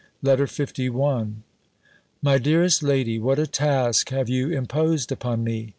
LETTER 0.23 0.49
LI 0.79 1.27
MY 2.23 2.37
DEAREST 2.39 2.81
LADY, 2.81 3.19
What 3.19 3.37
a 3.37 3.45
task 3.45 4.09
have 4.09 4.29
you 4.29 4.49
imposed 4.49 5.11
upon 5.11 5.43
me! 5.43 5.69